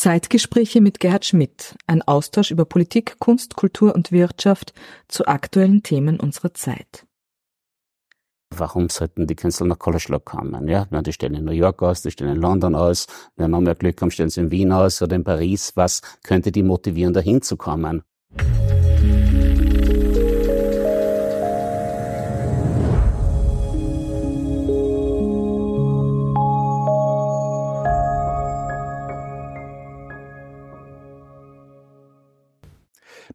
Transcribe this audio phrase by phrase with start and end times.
[0.00, 4.72] Zeitgespräche mit Gerhard Schmidt, ein Austausch über Politik, Kunst, Kultur und Wirtschaft
[5.08, 7.04] zu aktuellen Themen unserer Zeit.
[8.48, 10.68] Warum sollten die Künstler nach Kollerschlag kommen?
[10.68, 13.08] Ja, die stellen in New York aus, die stellen in London aus.
[13.36, 15.72] Wenn man mehr Glück haben, stellen sie in Wien aus oder in Paris.
[15.74, 18.02] Was könnte die motivieren, dahin zu kommen?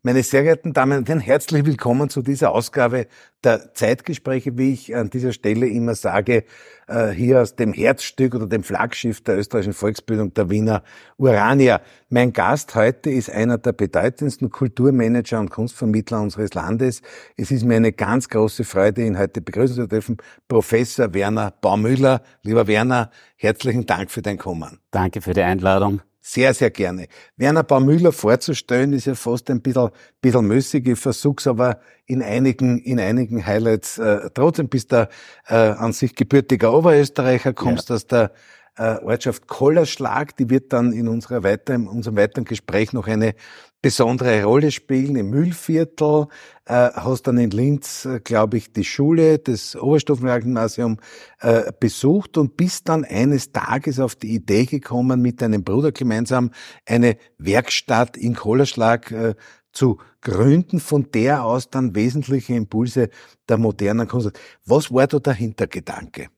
[0.05, 3.07] Meine sehr geehrten Damen und Herren, herzlich willkommen zu dieser Ausgabe
[3.43, 6.43] der Zeitgespräche, wie ich an dieser Stelle immer sage,
[6.87, 10.83] äh, hier aus dem Herzstück oder dem Flaggschiff der österreichischen Volksbildung, der Wiener
[11.17, 11.81] Urania.
[12.09, 17.01] Mein Gast heute ist einer der bedeutendsten Kulturmanager und Kunstvermittler unseres Landes.
[17.35, 20.17] Es ist mir eine ganz große Freude, ihn heute begrüßen zu dürfen,
[20.47, 22.21] Professor Werner Baumüller.
[22.43, 24.77] Lieber Werner, herzlichen Dank für dein Kommen.
[24.91, 26.01] Danke für die Einladung.
[26.27, 27.05] Sehr, sehr gerne.
[27.37, 30.87] Werner Baumüller vorzustellen, ist ja fast ein bisschen, bisschen müßig.
[30.87, 34.67] Ich versuch's aber in einigen, in einigen Highlights äh, trotzdem.
[34.67, 35.09] Bist der
[35.47, 37.95] äh, an sich gebürtiger Oberösterreicher, kommst ja.
[37.95, 38.31] aus der
[38.77, 40.35] äh, Ortschaft Kollerschlag.
[40.37, 43.35] Die wird dann in unserer weiter, in unserem weiteren Gespräch noch eine
[43.81, 46.25] besondere Rolle spielen im Müllviertel,
[46.65, 50.97] äh, hast dann in Linz, äh, glaube ich, die Schule, das Oberstufenrealgymnasium
[51.39, 56.49] äh, besucht und bist dann eines Tages auf die Idee gekommen, mit deinem Bruder gemeinsam
[56.87, 59.35] eine Werkstatt in Kohlerschlag äh,
[59.71, 63.09] zu gründen, von der aus dann wesentliche Impulse
[63.47, 64.31] der modernen Kunst.
[64.65, 66.29] Was war da der Hintergedanke?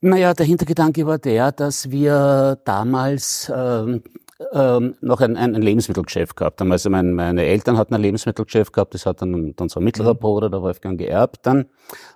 [0.00, 4.02] Naja, der Hintergedanke war der, dass wir damals ähm,
[4.52, 6.60] ähm, noch ein, ein, ein Lebensmittelgeschäft gehabt.
[6.60, 10.18] Also mein, meine Eltern hatten ein Lebensmittelgeschäft gehabt, das hat dann unser mittlerer mhm.
[10.18, 11.66] Bruder, der Wolfgang, geerbt dann,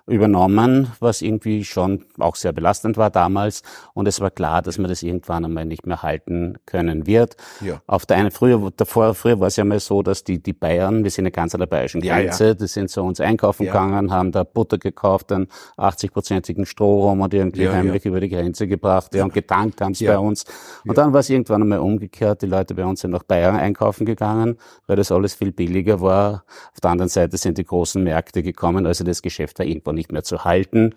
[0.05, 3.63] übernommen, was irgendwie schon auch sehr belastend war damals.
[3.93, 7.37] Und es war klar, dass man das irgendwann einmal nicht mehr halten können wird.
[7.61, 7.81] Ja.
[7.87, 11.03] Auf der einen, früher, davor, früher war es ja mal so, dass die, die Bayern,
[11.03, 12.53] wir sind ja ganz an der bayerischen Grenze, ja, ja.
[12.53, 15.47] die sind zu uns einkaufen gegangen, haben da Butter gekauft, dann
[15.77, 20.19] 80-prozentigen Strohrum und irgendwie heimlich über die Grenze gebracht, ja, und getankt haben sie bei
[20.19, 20.45] uns.
[20.85, 23.55] Und dann war es irgendwann einmal umgekehrt umgekehrt, die Leute bei uns sind nach Bayern
[23.55, 24.57] einkaufen gegangen,
[24.87, 26.43] weil das alles viel billiger war.
[26.73, 30.11] Auf der anderen Seite sind die großen Märkte gekommen, also das Geschäft war irgendwo nicht
[30.11, 30.93] mehr zu halten.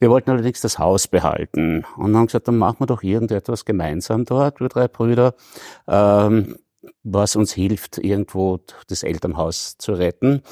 [0.00, 4.24] Wir wollten allerdings das Haus behalten und haben gesagt, dann machen wir doch irgendetwas gemeinsam
[4.24, 5.34] dort, wir drei Brüder,
[5.86, 6.56] ähm,
[7.02, 10.42] was uns hilft, irgendwo das Elternhaus zu retten.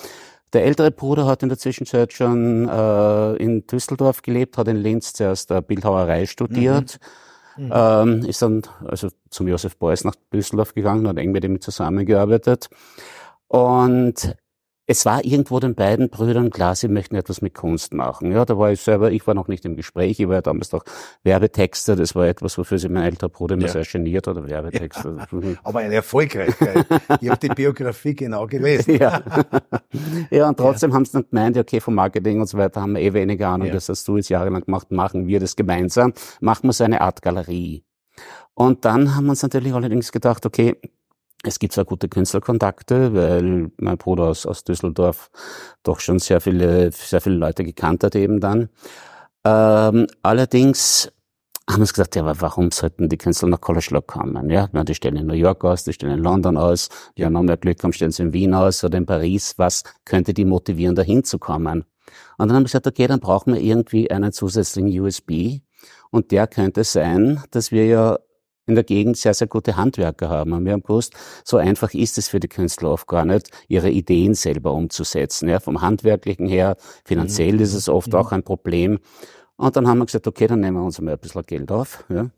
[0.52, 5.12] Der ältere Bruder hat in der Zwischenzeit schon äh, in Düsseldorf gelebt, hat in Linz
[5.12, 7.00] zuerst äh, Bildhauerei studiert.
[7.00, 7.23] Mhm
[7.56, 7.72] Mhm.
[7.72, 12.68] Ähm, ist dann also zum Josef Beuys nach Düsseldorf gegangen, hat eng mit ihm zusammengearbeitet.
[13.48, 14.36] Und
[14.86, 18.32] es war irgendwo den beiden Brüdern klar, sie möchten etwas mit Kunst machen.
[18.32, 20.68] Ja, da war ich selber, ich war noch nicht im Gespräch, ich war ja damals
[20.68, 20.84] doch
[21.22, 23.72] Werbetexter, das war etwas, wofür sich mein älterer Bruder immer ja.
[23.72, 25.26] sehr geniert hat, Werbetexter.
[25.32, 25.54] Ja.
[25.64, 26.84] Aber eine erfolgreiche.
[27.20, 28.96] ich habe die Biografie genau gelesen.
[29.00, 29.22] ja.
[30.30, 33.00] ja, und trotzdem haben sie dann gemeint, okay, vom Marketing und so weiter haben wir
[33.00, 36.72] eh weniger Ahnung, das hast du jetzt jahrelang gemacht, machen wir das gemeinsam, machen wir
[36.72, 37.84] so eine Art Galerie.
[38.54, 40.76] Und dann haben wir uns natürlich allerdings gedacht, okay,
[41.46, 45.30] es gibt zwar gute Künstlerkontakte, weil mein Bruder aus, aus Düsseldorf
[45.82, 48.68] doch schon sehr viele, sehr viele Leute gekannt hat eben dann.
[49.44, 51.12] Ähm, allerdings
[51.68, 54.50] haben wir uns gesagt, ja, aber warum sollten die Künstler nach Kollerschlag kommen?
[54.50, 57.56] Ja, die stellen in New York aus, die stellen in London aus, ja, wenn mehr
[57.56, 59.54] Glück haben, stellen sie in Wien aus oder in Paris.
[59.56, 61.84] Was könnte die motivieren, dahin zu kommen?
[62.36, 65.60] Und dann haben wir gesagt, okay, dann brauchen wir irgendwie einen zusätzlichen USB.
[66.10, 68.18] Und der könnte sein, dass wir ja
[68.66, 70.52] in der Gegend sehr, sehr gute Handwerker haben.
[70.52, 71.14] Und wir haben gewusst,
[71.44, 75.48] so einfach ist es für die Künstler oft gar nicht, ihre Ideen selber umzusetzen.
[75.48, 77.60] Ja, vom Handwerklichen her, finanziell mhm.
[77.60, 78.18] ist es oft mhm.
[78.18, 78.98] auch ein Problem.
[79.56, 82.04] Und dann haben wir gesagt, okay, dann nehmen wir uns mal ein bisschen Geld auf.
[82.08, 82.30] Ja.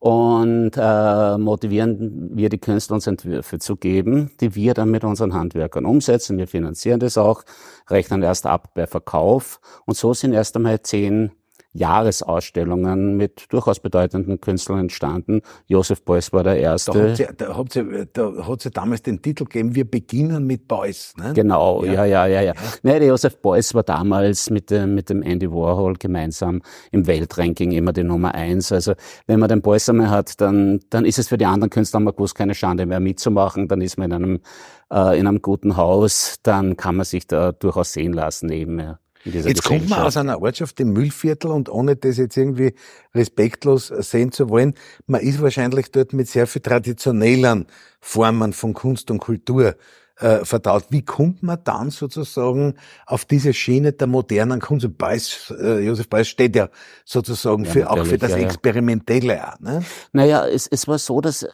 [0.00, 5.34] Und äh, motivieren wir die Künstler, uns Entwürfe zu geben, die wir dann mit unseren
[5.34, 6.38] Handwerkern umsetzen.
[6.38, 7.42] Wir finanzieren das auch,
[7.90, 9.60] rechnen erst ab bei Verkauf.
[9.84, 11.32] Und so sind erst einmal zehn
[11.72, 15.42] Jahresausstellungen mit durchaus bedeutenden Künstlern entstanden.
[15.66, 17.14] Josef Beuys war der erste.
[17.36, 21.14] Da hat sie, da hat sie damals den Titel gegeben, wir beginnen mit Beuys.
[21.16, 21.32] Ne?
[21.32, 22.42] Genau, ja, ja, ja, ja.
[22.42, 22.54] ja.
[22.82, 27.70] Nee, der Josef Beuys war damals mit dem, mit dem Andy Warhol gemeinsam im Weltranking
[27.70, 28.72] immer die Nummer eins.
[28.72, 28.94] Also
[29.26, 32.12] wenn man den Beuys einmal hat, dann, dann ist es für die anderen Künstler mal
[32.12, 33.68] gewusst, keine Schande mehr mitzumachen.
[33.68, 34.40] Dann ist man in einem,
[34.92, 38.80] äh, in einem guten Haus, dann kann man sich da durchaus sehen lassen eben.
[38.80, 38.98] Ja.
[39.24, 42.74] Jetzt kommt man aus einer Ortschaft im Müllviertel und ohne das jetzt irgendwie
[43.14, 44.74] respektlos sehen zu wollen,
[45.06, 47.66] man ist wahrscheinlich dort mit sehr viel traditionelleren
[48.00, 49.76] Formen von Kunst und Kultur
[50.20, 50.86] äh, vertraut.
[50.90, 52.74] Wie kommt man dann sozusagen
[53.06, 54.86] auf diese Schiene der modernen Kunst?
[54.96, 56.68] Beuys, äh, Josef Beuys steht ja
[57.04, 59.60] sozusagen ja, für, auch für das ja, Experimentelle auch.
[59.60, 59.84] Ne?
[60.12, 61.46] Naja, es, es war so, dass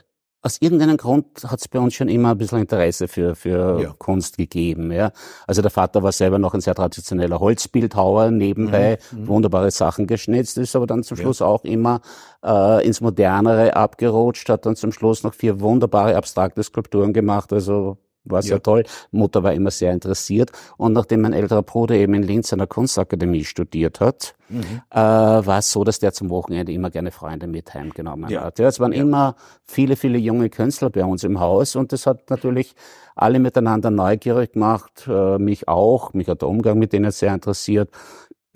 [0.47, 3.95] aus irgendeinem Grund hat es bei uns schon immer ein bisschen Interesse für, für ja.
[3.99, 4.93] Kunst gegeben.
[4.93, 5.11] Ja.
[5.49, 9.23] Also der Vater war selber noch ein sehr traditioneller Holzbildhauer, nebenbei mhm.
[9.23, 9.29] mhm.
[9.29, 11.47] wunderbare Sachen geschnitzt, ist aber dann zum Schluss ja.
[11.47, 12.01] auch immer
[12.45, 17.99] äh, ins Modernere abgerutscht, hat dann zum Schluss noch vier wunderbare abstrakte Skulpturen gemacht, also
[18.27, 18.61] war sehr ja.
[18.61, 18.85] toll.
[19.11, 20.53] Mutter war immer sehr interessiert.
[20.77, 24.83] Und nachdem mein älterer Bruder eben in Linz an der Kunstakademie studiert hat, mhm.
[24.91, 28.45] äh, war es so, dass der zum Wochenende immer gerne Freunde mit heimgenommen ja.
[28.45, 28.59] hat.
[28.59, 29.01] Ja, es waren ja.
[29.01, 32.75] immer viele, viele junge Künstler bei uns im Haus und das hat natürlich
[33.15, 36.13] alle miteinander neugierig gemacht, äh, mich auch.
[36.13, 37.91] Mich hat der Umgang mit denen sehr interessiert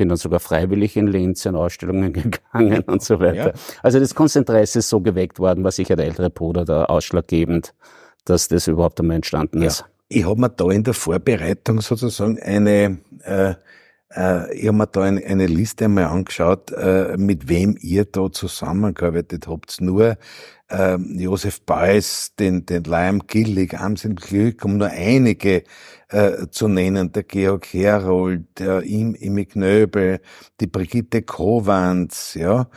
[0.01, 3.49] bin dann sogar freiwillig in Linz in Ausstellungen gegangen und so weiter.
[3.49, 3.53] Ja.
[3.83, 7.75] Also das Kunstinteresse ist so geweckt worden, war sicher der ältere Bruder da ausschlaggebend
[8.25, 9.81] dass das überhaupt einmal entstanden ist.
[9.81, 9.87] Ja.
[10.09, 13.55] Ich habe mir da in der Vorbereitung sozusagen eine, äh,
[14.11, 18.31] äh, ich habe mir da eine, eine Liste einmal angeschaut, äh, mit wem ihr da
[18.31, 19.81] zusammengearbeitet habt.
[19.81, 20.17] Nur
[20.71, 25.65] äh, Josef Beuys, den, den Liam Gillig, Amsel Glück, um nur einige
[26.09, 30.21] äh, zu nennen, der Georg Herold, der Im, Imi Knöbel,
[30.61, 32.69] die Brigitte Kowans, ja,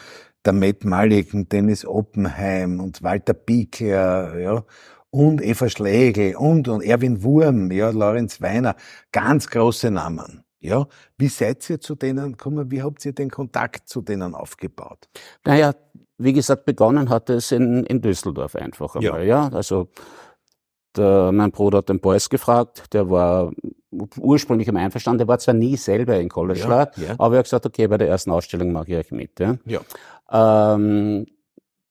[0.45, 4.63] der Matt Mulligan, Dennis Oppenheim und Walter Biekler, ja,
[5.13, 8.75] und Eva Schlegel und, und Erwin Wurm, ja, Lorenz Weiner,
[9.12, 10.44] ganz große Namen.
[10.60, 10.88] Ja,
[11.18, 12.71] wie seid ihr zu denen gekommen?
[12.71, 15.10] Wie habt ihr den Kontakt zu denen aufgebaut?
[15.45, 15.74] Naja,
[16.18, 19.50] wie gesagt, begonnen hat es in, in Düsseldorf einfach einmal, ja.
[19.50, 19.56] ja?
[19.56, 19.89] Also,
[20.98, 23.51] der, mein Bruder hat den Boys gefragt, der war
[24.18, 27.16] ursprünglich am Einverstanden, der war zwar nie selber in Kollerschlag, ja, ja.
[27.19, 29.39] aber er hat gesagt, okay, bei der ersten Ausstellung mache ich euch mit.
[29.39, 29.57] Ja.
[29.66, 29.81] ja.
[30.74, 31.27] Ähm,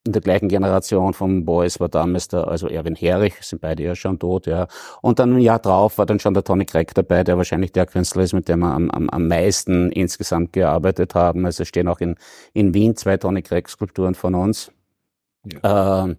[0.04, 3.94] in der gleichen Generation von Boys war damals der, also Erwin Herrich, sind beide ja
[3.94, 4.66] schon tot, ja.
[5.00, 7.86] Und dann ein Jahr drauf war dann schon der Tony Craig dabei, der wahrscheinlich der
[7.86, 11.46] Künstler ist, mit dem wir am, am, am meisten insgesamt gearbeitet haben.
[11.46, 12.16] Also stehen auch in,
[12.52, 14.72] in Wien zwei Tony Craig Skulpturen von uns.
[15.44, 16.04] Ja.
[16.04, 16.16] Ähm,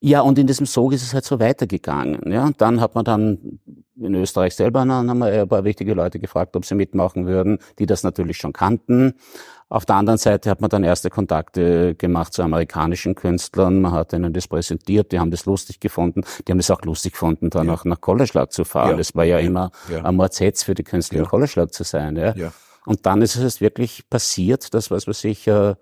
[0.00, 2.30] ja, und in diesem Sog ist es halt so weitergegangen.
[2.30, 3.58] Ja, und dann hat man dann
[4.00, 7.86] in Österreich selber haben wir ein paar wichtige Leute gefragt, ob sie mitmachen würden, die
[7.86, 9.14] das natürlich schon kannten.
[9.70, 13.82] Auf der anderen Seite hat man dann erste Kontakte gemacht zu amerikanischen Künstlern.
[13.82, 16.22] Man hat ihnen das präsentiert, die haben das lustig gefunden.
[16.46, 17.74] Die haben es auch lustig gefunden, dann ja.
[17.74, 18.92] auch nach Kollerschlag zu fahren.
[18.92, 18.96] Ja.
[18.96, 19.46] Das war ja, ja.
[19.46, 20.04] immer ja.
[20.04, 21.24] ein Morzetz für die Künstler, ja.
[21.24, 22.16] in Kollerschlag zu sein.
[22.16, 22.34] Ja.
[22.34, 22.52] ja.
[22.86, 25.74] Und dann ist es wirklich passiert, dass, was weiß ich, äh,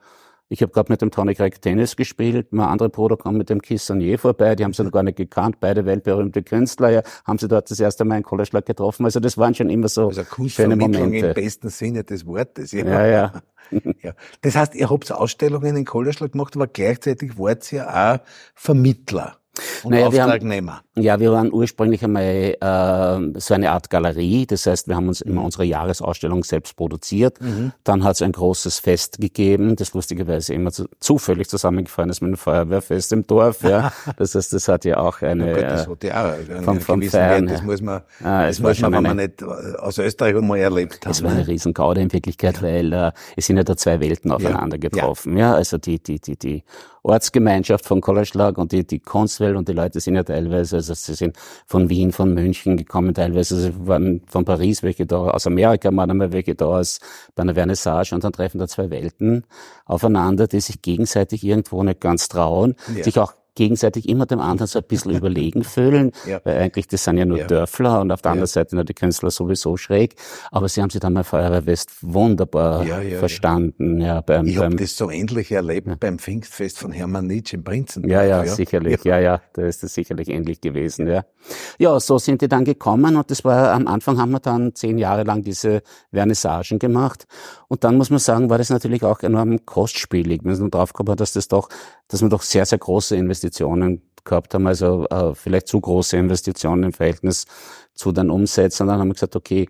[0.48, 3.60] ich habe gerade mit dem Tony Craig Tennis gespielt, mein anderer Bruder kam mit dem
[3.60, 7.38] Kiss Sonier vorbei, die haben sie noch gar nicht gekannt, beide weltberühmte Künstler, ja, haben
[7.38, 9.04] sie dort das erste Mal einen Kollerschlag getroffen.
[9.04, 11.26] Also das waren schon immer so also schöne Momente.
[11.28, 12.72] im besten Sinne des Wortes.
[12.72, 13.06] Ja, ja.
[13.06, 13.32] ja.
[14.02, 14.12] ja.
[14.42, 18.18] Das heißt, ihr habt Ausstellungen in Kollerschlag gemacht, aber gleichzeitig wart ihr auch
[18.54, 19.38] Vermittler.
[19.82, 20.82] Und naja, Auftragnehmer.
[20.94, 24.46] Wir haben, ja, wir waren ursprünglich einmal äh, so eine Art Galerie.
[24.46, 27.40] Das heißt, wir haben uns immer unsere Jahresausstellung selbst produziert.
[27.40, 27.72] Mhm.
[27.84, 32.28] Dann hat es ein großes Fest gegeben, das lustigerweise immer zu, zufällig zusammengefallen ist mit
[32.28, 33.62] einem Feuerwehrfest im Dorf.
[33.62, 33.92] Ja.
[34.16, 35.50] Das heißt, das hat ja auch eine...
[35.50, 37.50] Oh Gott, das hat ja auch Feiern, Wert.
[37.50, 41.12] Das muss man, ah, das muss man wenn man nicht aus Österreich einmal erlebt hat.
[41.12, 41.48] Es war eine ne?
[41.48, 44.88] Riesengaude in Wirklichkeit, weil äh, es sind ja da zwei Welten aufeinander ja.
[44.88, 45.36] getroffen.
[45.36, 45.50] Ja.
[45.50, 46.64] ja, also die, die, die, die
[47.06, 51.14] Ortsgemeinschaft von Kollerschlag und die, die Kunstwelt und die Leute sind ja teilweise, also sie
[51.14, 51.36] sind
[51.66, 56.32] von Wien, von München gekommen, teilweise waren von Paris welche da, aus Amerika waren einmal
[56.32, 56.98] welche da, aus
[57.34, 59.44] bei einer Vernissage und dann treffen da zwei Welten
[59.84, 63.04] aufeinander, die sich gegenseitig irgendwo nicht ganz trauen, ja.
[63.04, 66.40] sich auch gegenseitig immer dem anderen so ein bisschen überlegen fühlen, ja.
[66.44, 67.46] weil eigentlich das sind ja nur ja.
[67.46, 70.14] Dörfler und auf der anderen Seite die Künstler sowieso schräg,
[70.52, 72.84] aber sie haben sich dann bei Feuerwehrwest wunderbar
[73.18, 74.00] verstanden.
[74.00, 78.08] Ja, beim, ich habe das so ähnlich erlebt beim Pfingstfest von Hermann Nietzsche im Prinzen.
[78.08, 81.24] Ja, ja, sicherlich, ja, ja, da ist das sicherlich ähnlich gewesen, ja.
[81.78, 84.98] Ja, so sind die dann gekommen und das war, am Anfang haben wir dann zehn
[84.98, 85.82] Jahre lang diese
[86.12, 87.26] Vernissagen gemacht
[87.68, 90.44] und dann muss man sagen, war das natürlich auch enorm kostspielig.
[90.44, 91.68] Wir sind drauf gekommen, dass das doch,
[92.08, 96.16] dass man doch sehr, sehr große Investitionen Investitionen gehabt haben, also äh, vielleicht zu große
[96.16, 97.46] Investitionen im Verhältnis
[97.94, 98.84] zu den Umsätzen.
[98.84, 99.68] Und dann haben wir gesagt, okay,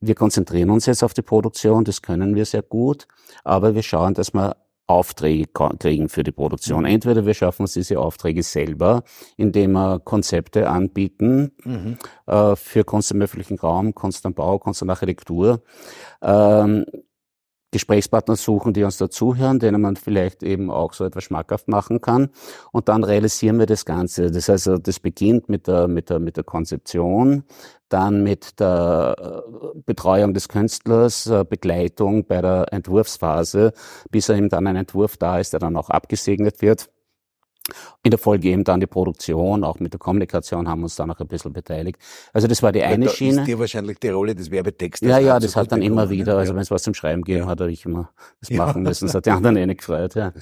[0.00, 3.06] wir konzentrieren uns jetzt auf die Produktion, das können wir sehr gut,
[3.44, 6.80] aber wir schauen, dass wir Aufträge kriegen für die Produktion.
[6.80, 6.86] Mhm.
[6.86, 9.02] Entweder wir schaffen uns diese Aufträge selber,
[9.36, 11.98] indem wir Konzepte anbieten mhm.
[12.26, 15.62] äh, für Kunst im öffentlichen Raum, Kunst am Bau, Kunst und Architektur.
[16.22, 16.86] Ähm,
[17.70, 22.30] Gesprächspartner suchen, die uns dazuhören, denen man vielleicht eben auch so etwas schmackhaft machen kann.
[22.72, 24.30] Und dann realisieren wir das Ganze.
[24.30, 27.44] Das heißt, das beginnt mit der, mit der, mit der Konzeption,
[27.88, 33.72] dann mit der äh, Betreuung des Künstlers, äh, Begleitung bei der Entwurfsphase,
[34.10, 36.88] bis er eben dann ein Entwurf da ist, der dann auch abgesegnet wird.
[38.02, 41.06] In der Folge eben dann die Produktion, auch mit der Kommunikation haben wir uns da
[41.06, 41.98] noch ein bisschen beteiligt.
[42.32, 43.40] Also das war die eine da Schiene.
[43.42, 45.08] Ist dir wahrscheinlich die Rolle des Werbetextes.
[45.08, 47.50] Ja, ja, das hat dann immer wieder, also wenn es was zum Schreiben gegeben Ja.
[47.50, 48.10] hat, habe ich immer
[48.40, 48.56] das Ja.
[48.66, 49.06] machen müssen.
[49.06, 50.14] Das hat die anderen eh nicht gefreut.
[50.14, 50.32] Ja.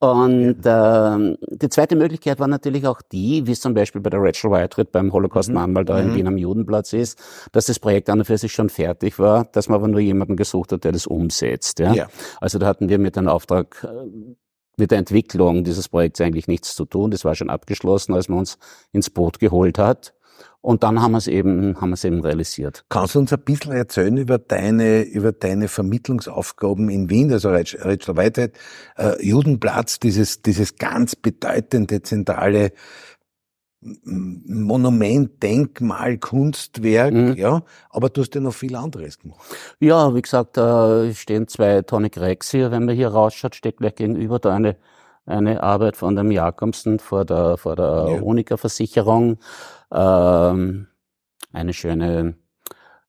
[0.00, 4.20] Und ähm, die zweite Möglichkeit war natürlich auch die, wie es zum Beispiel bei der
[4.20, 6.14] Rachel Whitehead beim Holocaust-Mahnmal da in Mhm.
[6.14, 7.18] Wien am Judenplatz ist,
[7.52, 10.36] dass das Projekt an und für sich schon fertig war, dass man aber nur jemanden
[10.36, 11.78] gesucht hat, der das umsetzt.
[11.78, 11.92] Ja.
[11.94, 12.06] Ja.
[12.40, 14.34] Also da hatten wir mit dem Auftrag, äh,
[14.76, 17.10] mit der Entwicklung dieses Projekts eigentlich nichts zu tun.
[17.10, 18.58] Das war schon abgeschlossen, als man uns
[18.92, 20.14] ins Boot geholt hat.
[20.60, 22.86] Und dann haben wir es eben, haben wir es eben realisiert.
[22.88, 28.16] Kannst du uns ein bisschen erzählen über deine, über deine Vermittlungsaufgaben in Wien, also Rachel
[28.16, 28.56] Whitehead,
[28.96, 32.72] äh, Judenplatz, dieses, dieses ganz bedeutende, zentrale
[34.04, 37.32] Monument, Denkmal, Kunstwerk, Mhm.
[37.34, 39.40] ja, aber du hast ja noch viel anderes gemacht.
[39.80, 42.70] Ja, wie gesagt, da stehen zwei Tonic Rex hier.
[42.70, 44.76] Wenn man hier rausschaut, steht gleich gegenüber da eine,
[45.26, 48.20] eine Arbeit von dem Jakobsen vor der, vor der Ja.
[48.22, 49.38] Unica-Versicherung.
[49.92, 50.86] Ähm,
[51.52, 52.34] eine schöne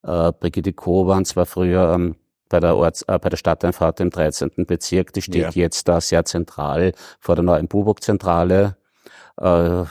[0.04, 2.16] äh, Brigitte Koban, zwar früher ähm,
[2.50, 4.52] bei der Orts, äh, bei der Stadteinfahrt im 13.
[4.68, 5.64] Bezirk, die steht Ja.
[5.64, 8.78] jetzt da sehr zentral vor der neuen Buburg-Zentrale.
[9.40, 9.84] Äh,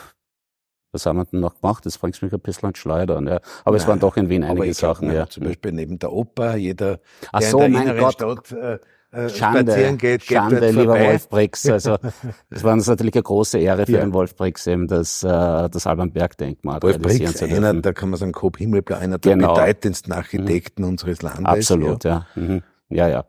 [0.95, 1.85] was haben wir denn noch gemacht?
[1.85, 3.39] Das bringt mich ein bisschen an Schleudern, ja.
[3.63, 5.27] Aber es Nein, waren doch in Wien einige glaub, Sachen, ja.
[5.27, 6.99] Zum Beispiel neben der Oper, jeder,
[7.31, 8.13] Ach der so, in der mein inneren Gott.
[8.47, 8.79] Stadt äh,
[9.11, 11.07] äh, Schande, geht, Schande, lieber vorbei.
[11.07, 11.69] Wolf Brix.
[11.69, 11.97] Also,
[12.49, 13.99] das war uns natürlich eine große Ehre für Ja.
[14.01, 15.27] den Wolf Brix, eben das, äh,
[15.69, 19.35] das Alban Berg Denkmal Wolf Brix, einer, da kann man sagen, Coop Himmelblau, einer der
[19.35, 19.53] Genau.
[19.53, 21.45] bedeutendsten Architekten unseres Landes.
[21.45, 22.25] Absolut, ja.
[22.35, 22.61] Mhm.
[22.89, 23.25] Ja, ja.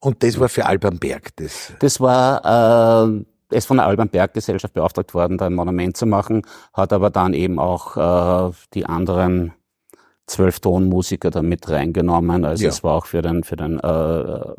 [0.00, 1.72] Und das war für Alban Berg, das.
[1.78, 5.96] Das war, äh, er ist von der Alban Berg Gesellschaft beauftragt worden, da ein Monument
[5.96, 6.42] zu machen,
[6.72, 9.52] hat aber dann eben auch äh, die anderen
[10.26, 12.44] zwölf Tonmusiker da mit reingenommen.
[12.44, 12.68] Also Ja.
[12.70, 14.54] es war auch für den, für den, äh,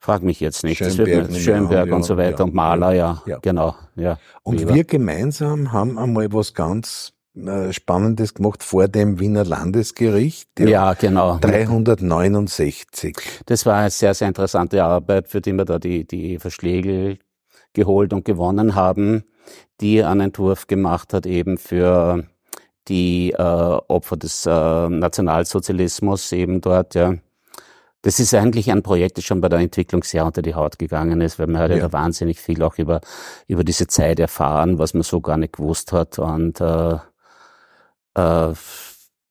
[0.00, 2.92] frag mich jetzt nicht, das wird Schönberg ich Schönberg und so weiter ja, und Maler,
[2.92, 4.18] ja, genau, ja.
[4.42, 4.74] Und Weber.
[4.74, 7.12] wir gemeinsam haben einmal was ganz
[7.46, 10.48] äh, Spannendes gemacht vor dem Wiener Landesgericht.
[10.58, 11.38] Ja, genau.
[11.38, 13.16] 369.
[13.46, 17.18] Das war eine sehr, sehr interessante Arbeit, für die wir da die, die Verschläge
[17.78, 19.24] geholt und gewonnen haben,
[19.80, 22.24] die einen Entwurf gemacht hat eben für
[22.88, 27.14] die äh, Opfer des äh, Nationalsozialismus eben dort, ja.
[28.02, 31.20] Das ist eigentlich ein Projekt, das schon bei der Entwicklung sehr unter die Haut gegangen
[31.20, 31.88] ist, weil man hat ja, Ja.
[31.88, 33.00] da wahnsinnig viel auch über,
[33.48, 36.94] über diese Zeit erfahren, was man so gar nicht gewusst hat und äh,
[38.14, 38.52] äh,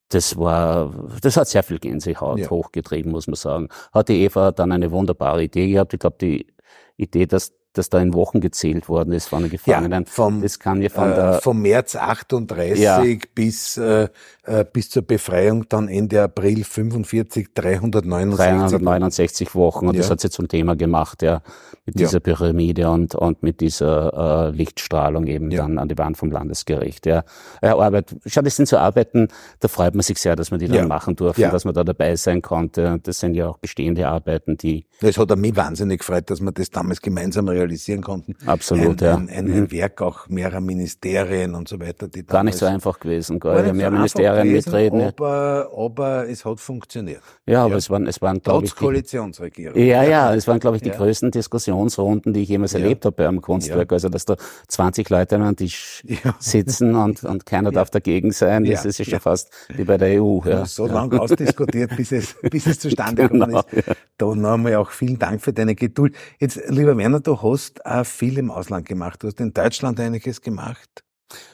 [0.09, 2.49] das war, das hat sehr viel Gänsehaut Ja.
[2.49, 3.67] hochgetrieben, muss man sagen.
[3.93, 5.93] Hat die Eva dann eine wunderbare Idee gehabt.
[5.93, 6.47] Ich glaube, die
[6.95, 10.81] Idee, dass, dass da in Wochen gezählt worden ist von den Gefangenen, vom, das kann
[10.81, 13.03] ja von äh, der, vom März 38 Ja.
[13.35, 14.07] bis, äh,
[14.43, 18.37] äh, bis zur Befreiung dann Ende April 45 369.
[18.37, 20.11] 369 Wochen und das Ja.
[20.11, 21.41] hat sie zum Thema gemacht, ja,
[21.85, 22.07] mit Ja.
[22.07, 25.63] dieser Pyramide und, und mit dieser äh, Lichtstrahlung eben Ja.
[25.63, 27.05] dann an die Wand vom Landesgericht.
[27.05, 27.23] Ja.
[27.61, 29.27] Ja, Arbeit, schau, das sind so Arbeiten,
[29.59, 30.85] da freut man sich sehr, dass man die dann Ja.
[30.87, 31.51] machen durfte, Ja.
[31.51, 32.91] dass man da dabei sein konnte.
[32.93, 36.51] Und Das sind ja auch bestehende Arbeiten, die Es hat mich wahnsinnig gefreut, dass wir
[36.51, 38.35] das damals gemeinsam realisieren konnten.
[38.45, 39.15] absolut, ein, ja.
[39.17, 39.53] ein, ein, Mhm.
[39.63, 42.07] ein Werk auch mehrerer Ministerien und so weiter.
[42.07, 43.53] Die Gar nicht so einfach gewesen, gell?
[43.61, 45.01] nicht so Mehr einfach Ministerien gewesen, mitreden.
[45.01, 47.21] Aber, aber es hat funktioniert.
[47.45, 47.77] Ja, aber Ja.
[47.77, 49.79] es waren, es waren, glaube Trotz ich, die, Koalitionsregierung.
[49.81, 50.95] ja, ja, es waren, glaube ich, die Ja.
[50.97, 52.79] größten Diskussionsrunden, die ich jemals Ja.
[52.79, 53.91] erlebt habe bei einem Kunstwerk.
[53.91, 54.35] Also, dass da
[54.67, 56.03] 20 Leute an einem Tisch
[56.39, 60.21] sitzen und, und keiner darf dagegen sein, das ist ja schon fast wie bei der
[60.21, 60.39] EU.
[60.45, 60.65] Ja.
[60.65, 63.85] so lange ausdiskutiert, bis es, bis es zustande gekommen Genau, ist.
[64.17, 66.15] Da noch einmal auch vielen Dank für deine Geduld.
[66.39, 69.23] Jetzt, lieber Werner, du hast auch viel im Ausland gemacht.
[69.23, 71.03] Du hast in Deutschland einiges gemacht.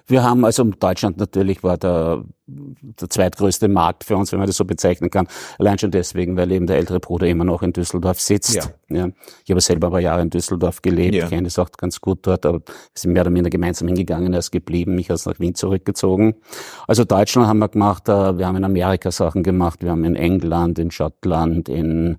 [0.05, 4.57] Wir haben also Deutschland natürlich war der, der zweitgrößte Markt für uns, wenn man das
[4.57, 5.27] so bezeichnen kann.
[5.57, 8.53] Allein schon deswegen, weil eben der ältere Bruder immer noch in Düsseldorf sitzt.
[8.55, 8.65] Ja.
[8.89, 9.09] Ja.
[9.43, 11.27] Ich habe selber ein paar Jahre in Düsseldorf gelebt, Ja.
[11.27, 14.39] kenne es auch ganz gut dort, aber wir sind mehr oder minder gemeinsam hingegangen, er
[14.39, 16.35] ist geblieben, ich ist nach Wien zurückgezogen.
[16.87, 20.15] Also Deutschland haben wir gemacht, äh, wir haben in Amerika Sachen gemacht, wir haben in
[20.15, 22.17] England, in Schottland, in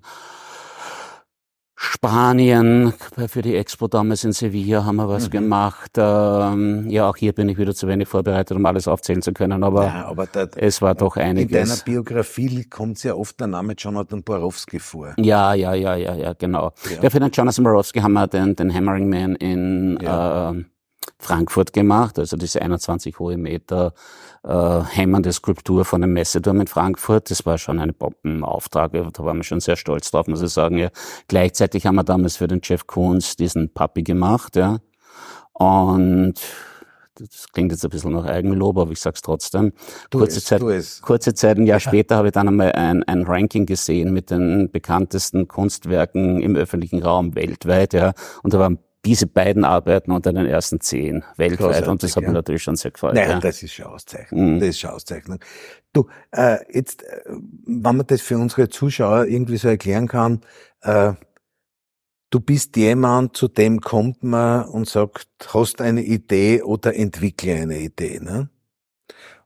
[1.77, 2.93] Spanien,
[3.27, 5.09] für die Expo damals in Sevilla haben wir Mhm.
[5.09, 5.91] was gemacht.
[5.97, 9.63] Ähm, ja, auch hier bin ich wieder zu wenig vorbereitet, um alles aufzählen zu können,
[9.63, 11.83] aber ja, aber da, es war doch in deiner einiges.
[11.83, 15.13] Biografie kommt sehr oft der Name Jonathan Borowski vor.
[15.17, 16.71] Ja, ja, ja, ja, ja, genau.
[16.95, 17.03] Ja.
[17.03, 20.51] Ja, für den Jonathan Borowski haben wir den, den Hammering Man in Ja.
[20.51, 20.63] äh,
[21.17, 23.93] Frankfurt gemacht, also diese 21 hohe Meter
[24.43, 27.31] äh, hämmernde Skulptur von dem Messeturm in Frankfurt.
[27.31, 30.77] Das war schon ein Bombenauftrag, da waren wir schon sehr stolz drauf, muss ich sagen.
[30.77, 30.89] Ja.
[31.27, 34.79] Gleichzeitig haben wir damals für den Jeff Koons diesen Papi gemacht, ja.
[35.53, 36.35] Und
[37.17, 39.71] das klingt jetzt ein bisschen nach Eigenlob, aber ich sag's trotzdem.
[40.09, 40.61] Tu kurze es, Zeit,
[41.01, 44.69] kurze Zeit, ein Jahr später, habe ich dann einmal ein, ein Ranking gesehen mit den
[44.69, 48.13] bekanntesten Kunstwerken im öffentlichen Raum weltweit, ja.
[48.43, 52.33] Und da waren diese beiden Arbeiten unter den ersten zehn weltweit und das hat mir
[52.33, 53.15] natürlich schon sehr gefallen.
[53.15, 53.39] Naja, ja.
[53.39, 54.55] das ist schon Auszeichnung.
[54.55, 54.59] Mhm.
[54.59, 55.39] Das ist schon Auszeichnung.
[55.93, 57.21] Du, äh, jetzt, äh,
[57.65, 60.41] wenn man das für unsere Zuschauer irgendwie so erklären kann,
[60.81, 61.13] äh,
[62.31, 67.79] du bist jemand, zu dem kommt man und sagt, hast eine Idee oder entwickle eine
[67.79, 68.49] Idee, ne?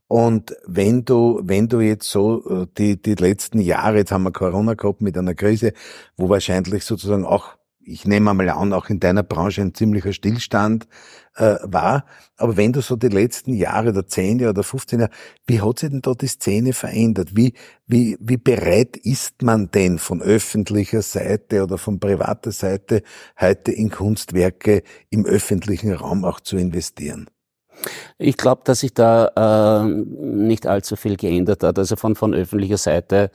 [0.07, 4.31] Und wenn du, wenn du jetzt so äh, die, die letzten Jahre, jetzt haben wir
[4.31, 5.73] Corona gehabt mit einer Krise,
[6.17, 7.58] wo wahrscheinlich sozusagen auch
[7.89, 10.87] ich nehme einmal an, auch in deiner Branche ein ziemlicher Stillstand
[11.35, 12.05] äh, war.
[12.37, 15.11] Aber wenn du so die letzten Jahre, oder zehn Jahre oder 15 Jahre,
[15.47, 17.35] wie hat sich denn da die Szene verändert?
[17.35, 17.53] Wie,
[17.87, 23.01] wie, wie bereit ist man denn von öffentlicher Seite oder von privater Seite
[23.39, 27.29] heute in Kunstwerke im öffentlichen Raum auch zu investieren?
[28.17, 31.79] Ich glaube, dass sich da äh, nicht allzu viel geändert hat.
[31.79, 33.31] Also von, von öffentlicher Seite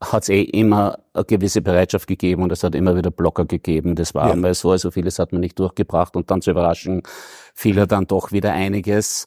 [0.00, 3.94] hat es eh immer eine gewisse Bereitschaft gegeben und es hat immer wieder Blocker gegeben.
[3.94, 4.32] Das war ja.
[4.34, 7.02] einmal so, also vieles hat man nicht durchgebracht und dann zu überraschen
[7.56, 9.26] viele dann doch wieder einiges.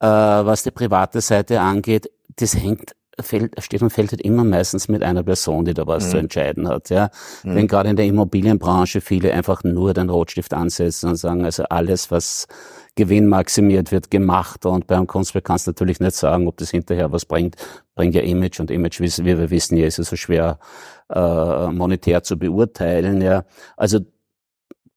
[0.00, 4.88] Äh, was die private Seite angeht, das hängt fällt, steht und fällt halt immer meistens
[4.88, 6.10] mit einer Person, die da was mhm.
[6.10, 6.90] zu entscheiden hat.
[6.90, 7.10] Ja,
[7.42, 7.54] mhm.
[7.54, 12.10] Wenn gerade in der Immobilienbranche viele einfach nur den Rotstift ansetzen und sagen, also alles,
[12.10, 12.46] was
[12.98, 14.66] Gewinn maximiert wird, gemacht.
[14.66, 17.54] Und beim Kunstwerk kannst du natürlich nicht sagen, ob das hinterher was bringt.
[17.94, 20.58] Bringt ja Image und Image, wie wir wissen ja, ist es so schwer
[21.08, 23.20] äh, monetär zu beurteilen.
[23.20, 23.44] Ja,
[23.76, 24.00] also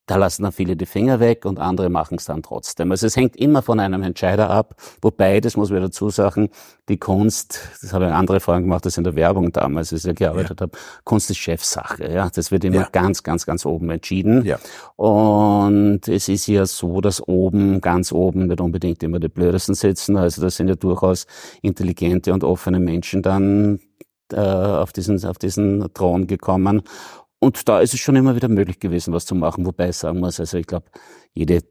[0.06, 2.90] da lassen dann viele die Finger weg und andere machen es dann trotzdem.
[2.90, 6.50] Also es hängt immer von einem Entscheider ab, wobei, das muss man dazu sagen,
[6.88, 10.16] die Kunst, das habe ich andere Fragen gemacht, das in der Werbung damals, als ich
[10.16, 10.64] gearbeitet ja.
[10.66, 12.12] habe, Kunst ist Chefsache.
[12.12, 12.88] Ja, Das wird immer ja.
[12.90, 14.44] ganz, ganz, ganz oben entschieden.
[14.44, 14.58] Ja.
[14.96, 20.16] Und es ist ja so, dass oben, ganz oben nicht unbedingt immer die Blödesten sitzen.
[20.16, 21.26] Also das sind ja durchaus
[21.62, 23.78] intelligente und offene Menschen dann
[24.32, 26.82] äh, auf diesen, auf diesen Thron gekommen.
[27.42, 29.66] Und da ist es schon immer wieder möglich gewesen, was zu machen.
[29.66, 30.86] Wobei ich sagen muss, also ich glaube,
[31.34, 31.64] jede,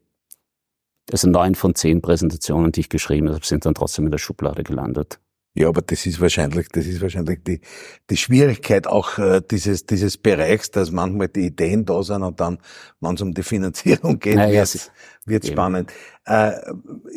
[1.09, 4.63] also neun von zehn Präsentationen, die ich geschrieben habe, sind dann trotzdem in der Schublade
[4.63, 5.21] gelandet.
[5.53, 7.61] Ja, aber das ist wahrscheinlich, das ist wahrscheinlich die,
[8.09, 12.57] die Schwierigkeit auch äh, dieses, dieses Bereichs, dass manchmal die Ideen da sind und dann,
[12.99, 14.91] wenn es um die Finanzierung geht, naja, wird
[15.23, 15.93] wird spannend.
[16.25, 16.51] Äh,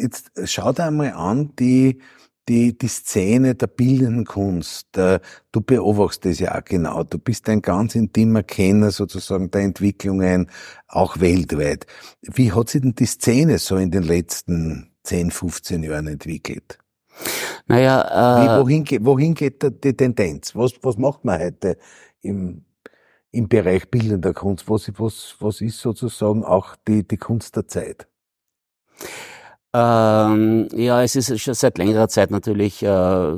[0.00, 2.00] jetzt schau dir einmal an, die,
[2.48, 5.20] die, die Szene der bildenden Kunst, äh,
[5.52, 7.02] du beobachtest das ja auch genau.
[7.04, 10.50] Du bist ein ganz intimer Kenner sozusagen der Entwicklungen,
[10.88, 11.86] auch weltweit.
[12.22, 16.78] Wie hat sich denn die Szene so in den letzten 10, 15 Jahren entwickelt?
[17.66, 20.54] Naja, äh, Wie, wohin, geht, wohin geht die Tendenz?
[20.54, 21.78] Was, was macht man heute
[22.20, 22.64] im,
[23.30, 24.68] im Bereich bildender Kunst?
[24.68, 28.06] Was, was, was ist sozusagen auch die, die Kunst der Zeit?
[29.76, 33.34] Ähm, ja, es ist schon seit längerer Zeit natürlich, äh,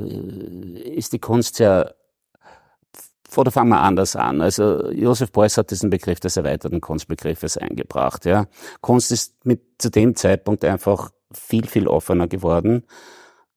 [0.95, 1.95] ist die Kunst sehr,
[3.35, 4.41] oder fangen wir anders an.
[4.41, 8.25] Also Josef Beuys hat diesen Begriff des erweiterten Kunstbegriffes eingebracht.
[8.25, 8.45] Ja.
[8.81, 12.83] Kunst ist mit zu dem Zeitpunkt einfach viel, viel offener geworden.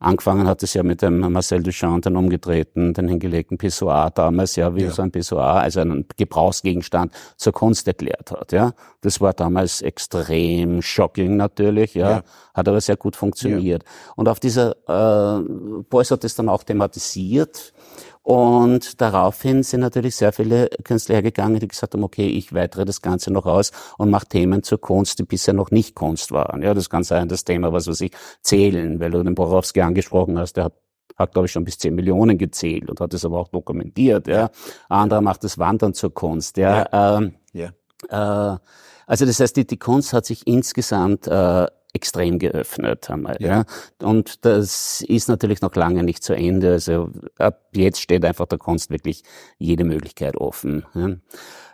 [0.03, 4.75] Angefangen hat es ja mit dem Marcel Duchamp, den umgedrehten, den hingelegten Pissoir damals, ja,
[4.75, 4.91] wie ja.
[4.91, 8.73] so ein Pissoir, also einen Gebrauchsgegenstand zur Kunst erklärt hat, ja.
[9.03, 12.23] Das war damals extrem shocking natürlich, ja, ja.
[12.55, 13.83] hat aber sehr gut funktioniert.
[13.85, 14.13] Ja.
[14.17, 15.43] Und auf dieser, äh,
[15.91, 17.75] Beuys hat es dann auch thematisiert
[18.22, 23.00] und daraufhin sind natürlich sehr viele Künstler hergegangen, die gesagt haben, okay, ich weitere das
[23.00, 26.62] Ganze noch aus und mache Themen zur Kunst, die bisher noch nicht Kunst waren.
[26.62, 30.38] Ja, das kann sein, das Thema, was weiß ich, zählen, weil du den Borowski angesprochen
[30.38, 30.74] hast, der hat
[31.16, 34.26] hat, glaube ich, schon bis 10 Millionen gezählt und hat es aber auch dokumentiert.
[34.26, 34.50] Ja.
[34.88, 36.56] Anderer macht das Wandern zur Kunst.
[36.56, 36.87] Ja.
[36.90, 37.18] ja.
[37.18, 37.68] Ähm, ja.
[38.09, 38.59] Äh,
[39.06, 43.37] also das heißt, die, die Kunst hat sich insgesamt äh, extrem geöffnet einmal.
[43.40, 43.48] Ja.
[43.48, 43.64] ja.
[44.07, 46.72] Und das ist natürlich noch lange nicht zu Ende.
[46.72, 49.22] Also ab jetzt steht einfach der Kunst wirklich
[49.59, 50.85] jede Möglichkeit offen.
[50.94, 51.09] Ja.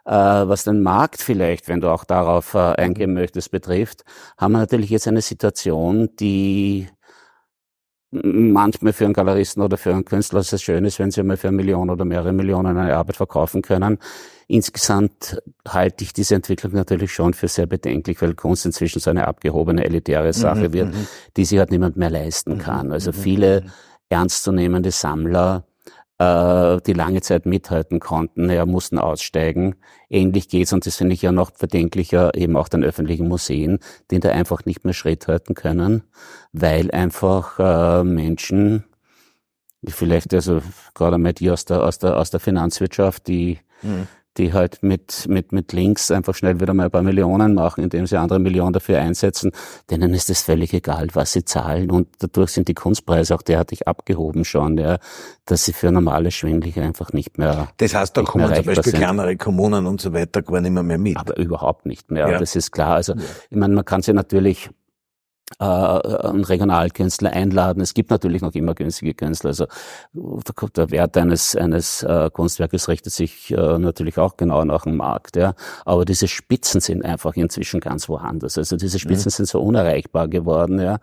[0.07, 4.05] Äh, was den Markt vielleicht, wenn du auch darauf äh, eingehen möchtest, betrifft,
[4.39, 6.89] haben wir natürlich jetzt eine Situation, die
[8.11, 11.49] manchmal für einen Galeristen oder für einen Künstler es schön ist, wenn sie mal für
[11.49, 13.99] eine Million oder mehrere Millionen eine Arbeit verkaufen können.
[14.49, 19.27] Insgesamt halte ich diese Entwicklung natürlich schon für sehr bedenklich, weil Kunst inzwischen so eine
[19.27, 21.07] abgehobene, elitäre Sache mhm, wird, mhm.
[21.37, 22.93] die sich halt niemand mehr leisten mhm, kann.
[22.93, 23.65] Also viele
[24.09, 25.65] ernstzunehmende Sammler
[26.19, 29.77] äh, die lange Zeit mithalten konnten, ja, mussten aussteigen.
[30.09, 33.79] Ähnlich geht's, und das finde ich ja noch bedenklicher, eben auch den öffentlichen Museen,
[34.11, 36.05] die da einfach nicht mehr Schritt halten können,
[36.53, 38.85] weil einfach äh, Menschen,
[39.87, 40.63] vielleicht also
[40.95, 45.27] gerade mal die aus der, aus der, aus der Finanzwirtschaft, die mhm die halt mit,
[45.29, 48.73] mit, mit Links einfach schnell wieder mal ein paar Millionen machen, indem sie andere Millionen
[48.73, 49.53] dafür einsetzen,
[49.91, 51.91] denen ist es völlig egal, was sie zahlen.
[51.91, 54.99] Und dadurch sind die Kunstpreise auch derartig abgehoben schon, ja,
[55.45, 57.69] dass sie für normale Schwindliche einfach nicht mehr.
[57.77, 58.97] Das heißt, da kommen zum Beispiel sind.
[58.97, 61.17] kleinere Kommunen und so weiter gar nicht mehr, mehr mit.
[61.17, 62.29] Aber überhaupt nicht mehr.
[62.29, 62.39] Ja.
[62.39, 62.97] Das ist klar.
[62.97, 63.21] Also, ja.
[63.51, 64.71] ich meine, man kann sie natürlich
[65.61, 67.81] äh, einen Regionalkünstler einladen.
[67.81, 69.51] Es gibt natürlich noch immer günstige Künstler.
[69.51, 69.67] Also
[70.13, 75.37] der Wert eines, eines äh, Kunstwerkes richtet sich äh, natürlich auch genau nach dem Markt.
[75.37, 75.55] Ja.
[75.85, 78.59] Aber diese Spitzen sind einfach inzwischen ganz woanders.
[78.59, 79.35] Also diese Spitzen mhm.
[79.35, 80.81] sind so unerreichbar geworden.
[80.81, 80.99] Ja.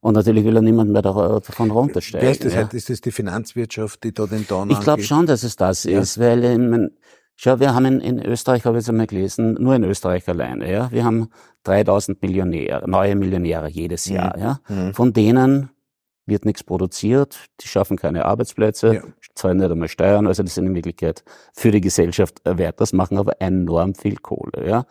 [0.00, 2.26] Und natürlich will ja niemand mehr davon runtersteigen.
[2.26, 2.54] Wer ist das?
[2.54, 2.68] Ja.
[2.70, 6.00] Ist das die Finanzwirtschaft, die da den Don Ich glaube schon, dass es das ja.
[6.00, 6.90] ist, weil ich mein,
[7.36, 10.70] Schau, wir haben in, in Österreich, habe ich jetzt einmal gelesen, nur in Österreich alleine,
[10.70, 11.30] ja, wir haben
[11.64, 14.14] 3000 Millionäre, neue Millionäre jedes mhm.
[14.14, 14.42] Jahr, mhm.
[14.42, 14.92] ja.
[14.92, 15.70] Von denen
[16.26, 19.02] wird nichts produziert, die schaffen keine Arbeitsplätze, ja.
[19.34, 23.18] zahlen nicht einmal Steuern, also das sind in Wirklichkeit für die Gesellschaft wert, das machen
[23.18, 24.86] aber enorm viel Kohle, ja.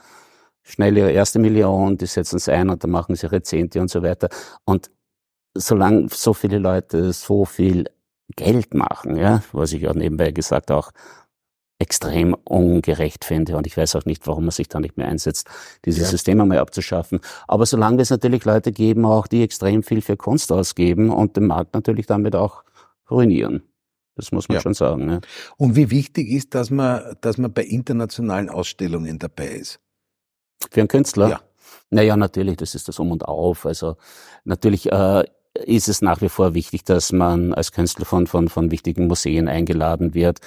[0.66, 3.90] Schnell ihre erste Million, die setzen es ein und dann machen sie ihre Zehnte und
[3.90, 4.30] so weiter.
[4.64, 4.92] Und
[5.56, 7.90] solange so viele Leute so viel
[8.38, 10.92] Geld machen, ja, was ich auch nebenbei gesagt auch
[11.84, 13.58] extrem ungerecht finde.
[13.58, 15.50] Und ich weiß auch nicht, warum man sich da nicht mehr einsetzt,
[15.84, 16.10] dieses ja.
[16.10, 17.20] System einmal abzuschaffen.
[17.46, 21.48] Aber solange es natürlich Leute geben, auch die extrem viel für Kunst ausgeben und den
[21.48, 22.64] Markt natürlich damit auch
[23.12, 23.64] ruinieren.
[24.16, 24.62] Das muss man ja.
[24.62, 25.10] schon sagen.
[25.10, 25.20] Ja.
[25.58, 29.80] Und wie wichtig ist, dass man, dass man bei internationalen Ausstellungen dabei ist?
[30.72, 31.30] Für einen Künstler?
[31.30, 31.42] Ja.
[31.90, 33.66] Naja, natürlich, das ist das Um und Auf.
[33.66, 33.98] Also
[34.46, 35.26] natürlich äh,
[35.66, 39.50] ist es nach wie vor wichtig, dass man als Künstler von, von, von wichtigen Museen
[39.50, 40.40] eingeladen wird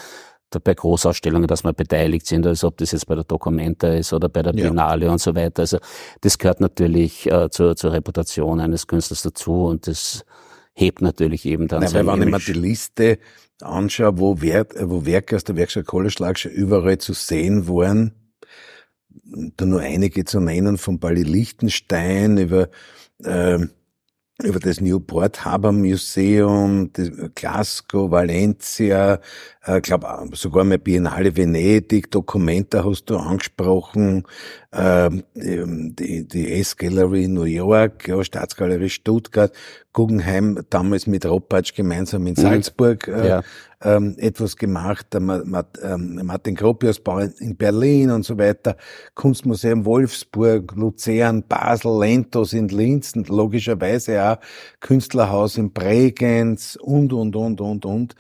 [0.63, 4.29] bei Großausstellungen, dass wir beteiligt sind, also ob das jetzt bei der Documenta ist oder
[4.29, 5.13] bei der Biennale ja.
[5.13, 5.63] und so weiter.
[5.63, 5.79] Also
[6.21, 10.25] das gehört natürlich äh, zur, zur Reputation eines Künstlers dazu und das
[10.73, 13.19] hebt natürlich eben dann Nein, weil wenn ich mir die Liste
[13.61, 18.13] anschaue, wo, Wert, wo Werke aus der Werkstatt Kohleschlag schon überall zu sehen waren,
[19.57, 22.69] da nur einige zu nennen, von Bali Lichtenstein über
[23.25, 23.59] äh,
[24.43, 26.91] über das Newport Harbor Museum,
[27.35, 29.21] Glasgow, Valencia,
[29.65, 34.25] äh, glaube sogar mal Biennale Venedig, Documenta hast du angesprochen,
[34.73, 39.53] äh, die, die S-Gallery New York, ja, Staatsgalerie Stuttgart,
[39.93, 42.41] Guggenheim damals mit Ropatsch gemeinsam in mhm.
[42.41, 43.43] Salzburg äh, ja.
[43.83, 45.21] ähm, etwas gemacht, der
[45.83, 48.77] ähm, Martin Gropius Bau in Berlin und so weiter,
[49.15, 54.37] Kunstmuseum Wolfsburg, Luzern, Basel, Lentos in Linz und logischerweise auch
[54.81, 58.15] Künstlerhaus in Bregenz und, und, und, und, und.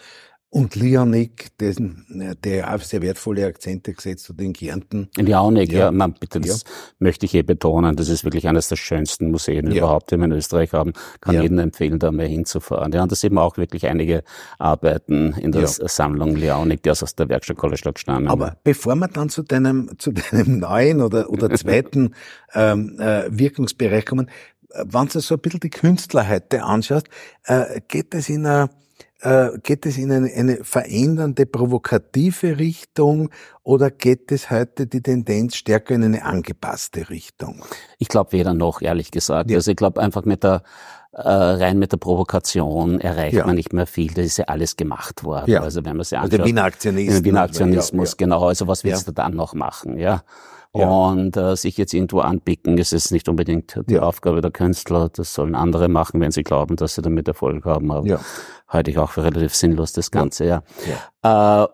[0.48, 5.08] Und Lionik, dessen, der auch sehr wertvolle Akzente gesetzt hat in Kärnten.
[5.16, 6.70] In Lionik, ja, ja man, bitte, das ja.
[7.00, 7.96] möchte ich hier betonen.
[7.96, 9.78] Das ist wirklich eines der schönsten Museen ja.
[9.78, 10.92] überhaupt, die wir in Österreich haben.
[11.20, 11.42] Kann ja.
[11.42, 12.92] jedem empfehlen, da mal hinzufahren.
[12.92, 14.22] Ja, und da sehen wir auch wirklich einige
[14.58, 18.28] Arbeiten in der Sammlung Lionik, die aus der Werkstatt Kollerschlag stammen.
[18.28, 22.14] Aber bevor wir dann zu deinem, zu deinem neuen oder, oder zweiten
[22.54, 24.30] ähm, äh, Wirkungsbereich kommen,
[24.70, 27.08] äh, wenn du so ein bisschen die Künstler heute anschaust,
[27.44, 28.70] äh, geht es in einer
[29.20, 33.30] äh, geht es in eine, eine verändernde, provokative Richtung
[33.62, 37.64] oder geht es heute die Tendenz stärker in eine angepasste Richtung?
[37.98, 39.50] Ich glaube weder noch, ehrlich gesagt.
[39.50, 39.56] Ja.
[39.56, 40.62] Also ich glaube einfach mit der
[41.12, 43.46] äh, rein mit der Provokation erreicht ja.
[43.46, 44.12] man nicht mehr viel.
[44.12, 45.50] Das ist ja alles gemacht worden.
[45.50, 45.62] Ja.
[45.62, 47.24] Also wenn man sich anschaut, also der Wiener Aktionismus.
[47.24, 48.46] Wiener Aktionismus, genau.
[48.48, 49.98] Also was willst du dann noch machen?
[49.98, 50.22] Ja.
[50.78, 50.88] Ja.
[50.88, 54.02] Und äh, sich jetzt irgendwo anpicken, ist es nicht unbedingt die ja.
[54.02, 55.08] Aufgabe der Künstler.
[55.08, 57.90] Das sollen andere machen, wenn sie glauben, dass sie damit Erfolg haben.
[57.90, 58.20] Aber ja.
[58.68, 60.62] halte ich auch für relativ sinnlos, das Ganze, ja.
[61.22, 61.64] ja.
[61.64, 61.68] Äh,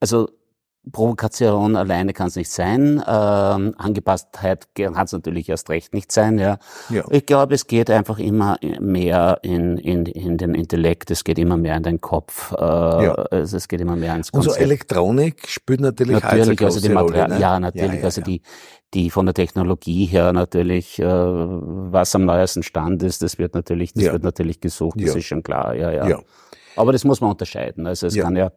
[0.00, 0.28] also
[0.90, 3.02] Provokation alleine kann es nicht sein.
[3.06, 6.38] Ähm, Angepasstheit kann es natürlich erst recht nicht sein.
[6.38, 6.58] Ja.
[6.88, 7.04] ja.
[7.10, 11.58] Ich glaube, es geht einfach immer mehr in, in, in den Intellekt, es geht immer
[11.58, 13.12] mehr in den Kopf, äh, ja.
[13.12, 14.54] also es geht immer mehr ins Konzept.
[14.54, 17.40] Und so Elektronik spielt natürlich, natürlich also die Material Rolle, ne?
[17.40, 18.00] Ja, natürlich.
[18.00, 18.40] Ja, also die,
[18.94, 23.92] die von der Technologie her natürlich, äh, was am neuesten Stand ist, das wird natürlich,
[23.92, 25.74] das wird natürlich gesucht, das ist schon klar.
[25.74, 26.20] Ja, ja.
[26.76, 27.86] Aber das muss man unterscheiden.
[27.86, 28.50] Also es kann ja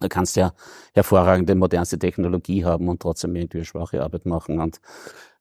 [0.00, 0.52] da kannst du ja
[0.94, 4.80] hervorragende, modernste Technologie haben und trotzdem irgendwie schwache Arbeit machen und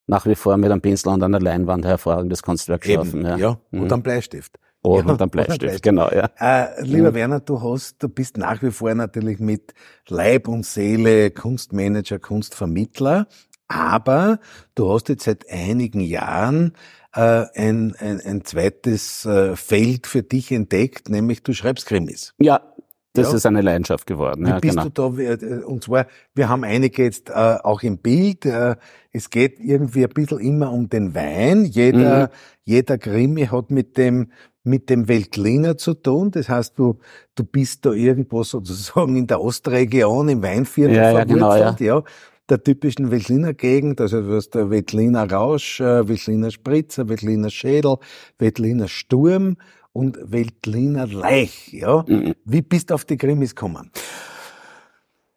[0.06, 3.26] nach wie vor mit einem Pinsel und einer Leinwand hervorragendes Kunstwerk schaffen.
[3.26, 3.60] Ja, ja.
[3.72, 4.04] und mhm.
[4.04, 4.60] Bleistift.
[4.82, 6.30] Oh, ja, und am Bleistift, Bleistift, genau, ja.
[6.40, 7.16] Äh, lieber mhm.
[7.16, 9.74] Werner, du hast, du bist nach wie vor natürlich mit
[10.08, 13.28] Leib und Seele Kunstmanager, Kunstvermittler,
[13.68, 14.40] aber
[14.76, 16.74] du hast jetzt seit einigen Jahren
[17.14, 22.34] äh, ein, ein, ein zweites äh, Feld für dich entdeckt, nämlich du schreibst Krimis.
[22.40, 22.69] Ja,
[23.14, 23.38] das ja.
[23.38, 24.46] ist eine Leidenschaft geworden.
[24.46, 24.90] Wie ja, bist genau.
[24.90, 25.46] du da?
[25.46, 28.46] Äh, und zwar, wir haben einige jetzt äh, auch im Bild.
[28.46, 28.76] Äh,
[29.12, 31.66] es geht irgendwie ein bisschen immer um den Wein.
[31.66, 32.34] Jeder, mhm.
[32.66, 34.32] jeder Krimi hat mit dem
[34.64, 36.32] mit dem Veltliner zu tun.
[36.32, 37.00] Das heißt, du,
[37.34, 41.76] du bist da irgendwo sozusagen in der Ostregion, im Weinviertel ja, ja, genau, ja.
[41.80, 42.04] ja
[42.50, 47.98] der typischen Veltliner Gegend, also du hast der Veltliner Rausch, äh, Veltliner Spritzer, Veltliner Schädel,
[48.40, 49.58] Veltliner Sturm
[50.00, 52.06] und Veltliner Leich, ja.
[52.08, 52.34] Mhm.
[52.46, 53.92] Wie bist du auf die Krimis gekommen?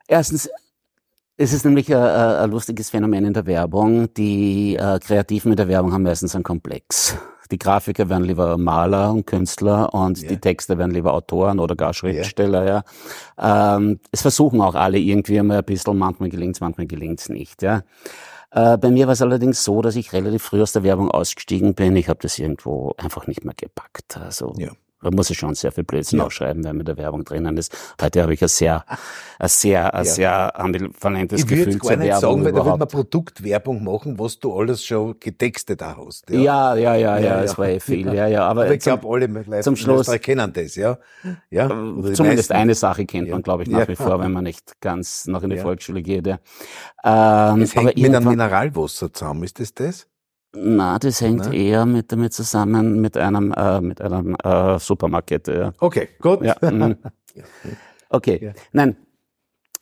[0.06, 0.48] Erstens,
[1.36, 4.14] es ist nämlich ein, ein, lustiges Phänomen in der Werbung.
[4.14, 7.16] Die äh, Kreativen in der Werbung haben meistens einen Komplex.
[7.50, 10.28] Die Grafiker werden lieber Maler und Künstler und yeah.
[10.30, 12.64] die Texte werden lieber Autoren oder gar Schriftsteller.
[12.64, 12.84] Yeah.
[13.36, 13.76] Ja.
[13.76, 17.62] Ähm, es versuchen auch alle irgendwie einmal ein bisschen, manchmal gelingt's, manchmal gelingt's nicht.
[17.62, 17.82] Ja.
[18.52, 21.74] Äh, bei mir war es allerdings so, dass ich relativ früh aus der Werbung ausgestiegen
[21.74, 21.96] bin.
[21.96, 24.18] Ich habe das irgendwo einfach nicht mehr gepackt.
[24.18, 24.70] Also ja.
[25.02, 26.26] Man muss ja schon sehr viel Blödsinn ja.
[26.26, 27.76] aufschreiben, wenn mit der Werbung drinnen ist.
[28.00, 28.84] Heute habe ich ein sehr,
[29.38, 30.10] ein sehr, ein ja.
[30.12, 32.02] sehr ambivalentes ich Gefühl zur Werbung.
[32.02, 36.30] Ich würde sagen, weil da wird man Produktwerbung machen, was du alles schon getextet hast.
[36.30, 38.46] Ja, ja, ja, ja, ja, es war eh viel, ja, ja.
[38.46, 40.98] Aber, aber ich glaube, alle Leute zum Schluss kennen das, ja.
[41.50, 42.52] ja zumindest meisten.
[42.52, 45.50] eine Sache kennt man, glaube ich, nach wie vor, wenn man nicht ganz noch in
[45.50, 46.26] die Volksschule geht.
[46.26, 46.38] Ja.
[47.04, 50.06] Ähm, es hängt mit einem Mineralwasser zusammen, ist das das?
[50.54, 51.52] Na, das hängt Na?
[51.52, 55.48] eher mit damit zusammen mit einem äh, mit einem äh, Supermarkt.
[55.48, 55.72] Ja.
[55.78, 56.42] Okay, gut.
[56.42, 56.94] Ja, mm.
[58.10, 58.52] okay, ja.
[58.72, 58.96] nein,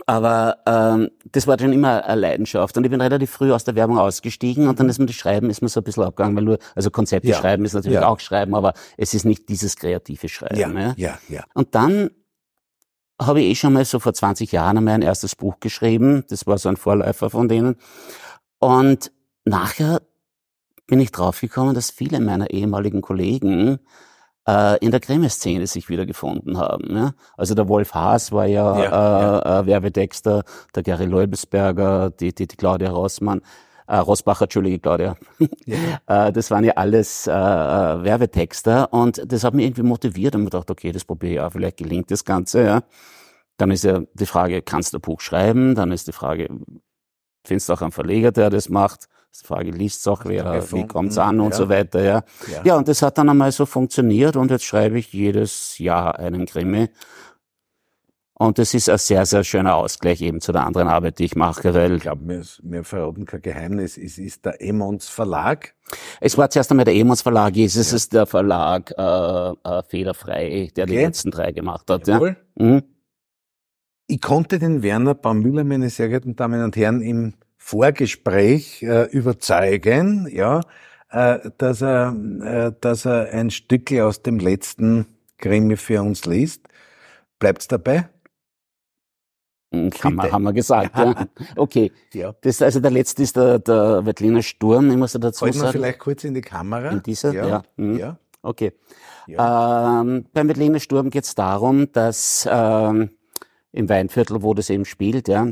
[0.06, 3.74] aber ähm, das war schon immer eine Leidenschaft und ich bin relativ früh aus der
[3.74, 6.44] Werbung ausgestiegen und dann ist mir das Schreiben ist mir so ein bisschen abgegangen, weil
[6.44, 7.36] du also Konzepte ja.
[7.36, 10.58] schreiben ist natürlich auch Schreiben, aber es ist nicht dieses kreative Schreiben.
[10.58, 11.18] Ja, ja, ja.
[11.28, 11.44] ja.
[11.54, 12.10] Und dann
[13.20, 16.24] habe ich eh schon mal so vor 20 Jahren mein erstes Buch geschrieben.
[16.28, 17.76] Das war so ein Vorläufer von denen.
[18.58, 19.12] Und
[19.44, 20.00] nachher
[20.90, 23.78] bin ich draufgekommen, dass viele meiner ehemaligen Kollegen
[24.46, 26.96] äh, in der Krimi-Szene sich wiedergefunden haben.
[26.96, 27.14] Ja?
[27.36, 29.60] Also der Wolf Haas war ja, ja, äh, ja.
[29.60, 30.42] Äh, Werbetexter,
[30.74, 33.40] der Gary Leubesberger, die, die, die Claudia Rossmann,
[33.86, 35.16] äh, Rossbacher, Entschuldige, Claudia.
[35.64, 35.76] Ja.
[36.26, 40.42] äh, das waren ja alles äh, äh, Werbetexter und das hat mich irgendwie motiviert und
[40.42, 42.64] mir gedacht, okay, das probiere ich auch, vielleicht gelingt das Ganze.
[42.64, 42.82] Ja.
[43.58, 45.76] Dann ist ja die Frage, kannst du ein Buch schreiben?
[45.76, 46.48] Dann ist die Frage,
[47.44, 49.08] findest du auch einen Verleger, der das macht?
[49.32, 51.56] Die Frage, liest auch wer, wie kommt's an und ja.
[51.56, 52.24] so weiter, ja.
[52.52, 52.62] ja.
[52.64, 56.46] Ja, und das hat dann einmal so funktioniert und jetzt schreibe ich jedes Jahr einen
[56.46, 56.88] Krimi.
[58.34, 61.36] Und das ist ein sehr, sehr schöner Ausgleich eben zu der anderen Arbeit, die ich
[61.36, 61.96] mache, weil...
[61.96, 63.98] Ich glaube, mir, mir verraten kein Geheimnis.
[63.98, 65.74] Es ist der Emons Verlag.
[66.22, 67.96] Es war zuerst einmal der Emons Verlag, es ja.
[67.96, 70.92] ist der Verlag äh, äh, Fehlerfrei, der okay.
[70.92, 72.08] die letzten drei gemacht hat.
[72.08, 72.36] Jawohl.
[72.58, 72.64] Ja.
[72.64, 72.82] Mhm.
[74.06, 80.26] Ich konnte den Werner Baumüller, meine sehr geehrten Damen und Herren, im Vorgespräch äh, überzeugen,
[80.32, 80.62] ja,
[81.10, 85.06] äh, dass er, äh, dass er ein Stückel aus dem letzten
[85.38, 86.62] Krimi für uns liest.
[87.38, 88.08] Bleibt's dabei?
[89.72, 91.26] Hm, haben wir, haben wir gesagt, ja.
[91.56, 91.92] Okay.
[92.12, 92.34] ja.
[92.40, 95.74] Das, also der letzte ist der, der Wettliner Sturm, ich muss dazu Halten sagen.
[95.74, 96.88] Wir vielleicht kurz in die Kamera.
[96.88, 97.32] In dieser?
[97.32, 97.46] Ja.
[97.46, 97.62] Ja.
[97.76, 97.98] Mhm.
[97.98, 98.18] ja.
[98.42, 98.72] Okay.
[99.26, 100.00] Ja.
[100.00, 103.10] Ähm, beim Wettliner Sturm geht es darum, dass ähm,
[103.70, 105.46] im Weinviertel, wo das eben spielt, ja,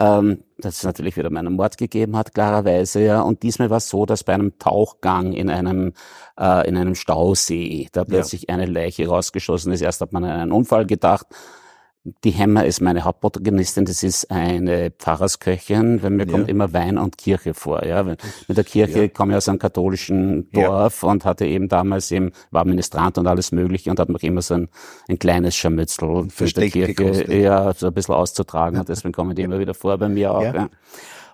[0.00, 3.20] ähm, dass es natürlich wieder meinen Mord gegeben hat, klarerweise, ja.
[3.20, 5.92] Und diesmal war es so, dass bei einem Tauchgang in einem,
[6.38, 8.54] äh, in einem Stausee da plötzlich ja.
[8.54, 9.82] eine Leiche rausgeschossen ist.
[9.82, 11.26] Erst hat man an einen Unfall gedacht,
[12.04, 16.32] die Hemmer ist meine Hauptprotagonistin, das ist eine Pfarrersköchin, weil mir ja.
[16.32, 17.84] kommt immer Wein und Kirche vor.
[17.84, 18.02] Ja.
[18.02, 19.08] Mit der Kirche ja.
[19.08, 21.08] komme ich aus einem katholischen Dorf ja.
[21.08, 24.54] und hatte eben damals eben, war Ministrant und alles mögliche und hat noch immer so
[24.54, 24.68] ein,
[25.08, 27.32] ein kleines Scharmützel für die Kirche gekostet.
[27.32, 30.42] ja, so ein bisschen auszutragen und deswegen kommen die immer wieder vor bei mir auch.
[30.42, 30.68] Ja.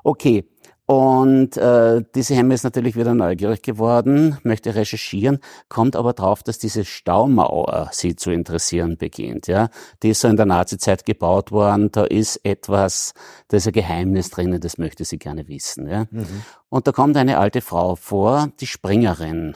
[0.04, 0.44] Okay,
[0.90, 6.59] und äh, diese Hemme ist natürlich wieder neugierig geworden, möchte recherchieren, kommt aber drauf, dass
[6.59, 9.46] diese Staumauer sie zu interessieren beginnt.
[9.46, 9.68] Ja,
[10.03, 11.92] die ist so in der Nazizeit gebaut worden.
[11.92, 13.14] Da ist etwas,
[13.46, 15.87] da ist ein Geheimnis drinnen, das möchte sie gerne wissen.
[15.87, 16.26] Ja, mhm.
[16.70, 19.55] und da kommt eine alte Frau vor, die Springerin.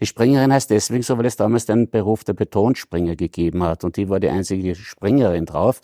[0.00, 3.96] Die Springerin heißt deswegen so, weil es damals den Beruf der Betonspringer gegeben hat und
[3.96, 5.80] die war die einzige Springerin drauf.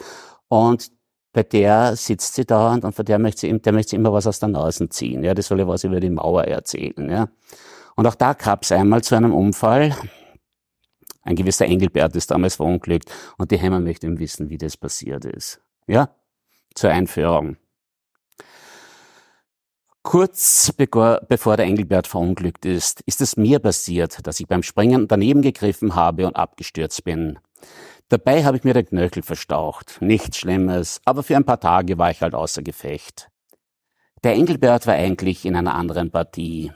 [0.48, 0.90] Und
[1.38, 4.26] bei der sitzt sie da und von der möchte sie, der möchte sie immer was
[4.26, 5.22] aus der Nase ziehen.
[5.22, 7.08] Ja, das soll ja was über die Mauer erzählen.
[7.08, 7.28] Ja.
[7.94, 9.94] Und auch da gab es einmal zu einem Unfall.
[11.22, 15.26] Ein gewisser Engelbert ist damals verunglückt und die Heimer möchte ihm wissen, wie das passiert
[15.26, 15.60] ist.
[15.86, 16.10] Ja,
[16.74, 17.56] zur Einführung.
[20.02, 25.42] Kurz bevor der Engelbert verunglückt ist, ist es mir passiert, dass ich beim Springen daneben
[25.42, 27.38] gegriffen habe und abgestürzt bin.
[28.10, 29.98] Dabei habe ich mir den Knöchel verstaucht.
[30.00, 33.28] Nichts Schlimmes, aber für ein paar Tage war ich halt außer Gefecht.
[34.24, 36.72] Der Engelbert war eigentlich in einer anderen Partie.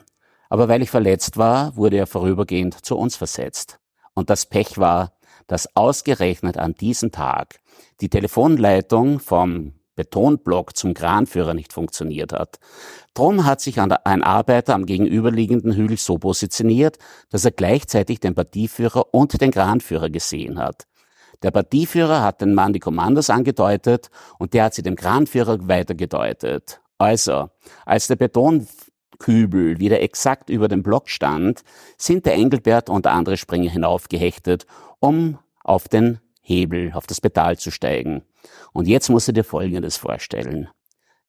[0.50, 3.78] Aber weil ich verletzt war, wurde er vorübergehend zu uns versetzt.
[4.12, 5.16] Und das Pech war,
[5.46, 7.60] dass ausgerechnet an diesem Tag
[8.02, 12.58] die Telefonleitung vom Betonblock zum Kranführer nicht funktioniert hat.
[13.14, 16.98] Drum hat sich ein Arbeiter am gegenüberliegenden Hügel so positioniert,
[17.30, 20.86] dass er gleichzeitig den Partieführer und den Kranführer gesehen hat.
[21.42, 26.80] Der Partieführer hat den Mann die Kommandos angedeutet und der hat sie dem Kranführer weitergedeutet.
[26.98, 27.50] Also,
[27.84, 31.62] als der Betonkübel wieder exakt über dem Block stand,
[31.98, 34.66] sind der Engelbert und andere Springer hinaufgehechtet,
[35.00, 38.22] um auf den Hebel, auf das Pedal zu steigen.
[38.72, 40.68] Und jetzt musst du dir Folgendes vorstellen.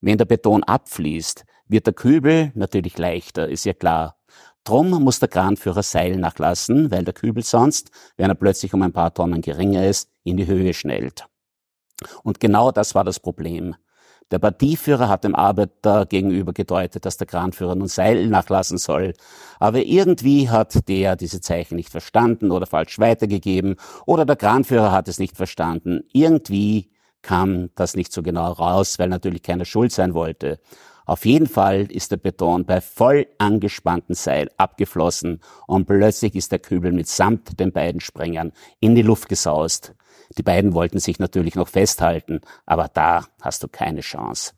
[0.02, 4.18] Wenn der Beton abfließt, wird der Kübel natürlich leichter, ist ja klar.
[4.64, 8.94] Drum muss der Kranführer Seil nachlassen, weil der Kübel sonst, wenn er plötzlich um ein
[8.94, 11.26] paar Tonnen geringer ist, in die Höhe schnellt.
[12.24, 13.76] Und genau das war das Problem.
[14.32, 19.14] Der Partieführer hat dem Arbeiter gegenüber gedeutet, dass der Kranführer nun Seil nachlassen soll.
[19.60, 25.08] Aber irgendwie hat der diese Zeichen nicht verstanden oder falsch weitergegeben oder der Kranführer hat
[25.08, 26.02] es nicht verstanden.
[26.14, 26.90] Irgendwie
[27.22, 30.60] kam das nicht so genau raus, weil natürlich keiner schuld sein wollte.
[31.06, 36.60] Auf jeden Fall ist der Beton bei voll angespannten Seil abgeflossen und plötzlich ist der
[36.60, 39.96] Kübel mitsamt den beiden Sprengern in die Luft gesaust.
[40.38, 44.54] Die beiden wollten sich natürlich noch festhalten, aber da hast du keine Chance.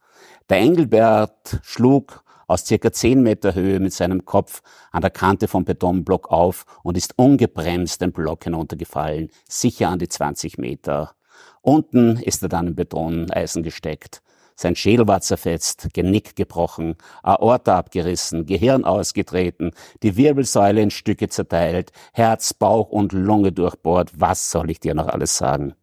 [0.49, 5.65] Der Engelbert schlug aus circa zehn Meter Höhe mit seinem Kopf an der Kante vom
[5.65, 11.15] Betonblock auf und ist ungebremst den Block hinuntergefallen, sicher an die 20 Meter.
[11.61, 14.21] Unten ist er dann im Betoneisen gesteckt.
[14.55, 21.91] Sein Schädel war zerfetzt, Genick gebrochen, Aorta abgerissen, Gehirn ausgetreten, die Wirbelsäule in Stücke zerteilt,
[22.13, 24.11] Herz, Bauch und Lunge durchbohrt.
[24.15, 25.75] Was soll ich dir noch alles sagen?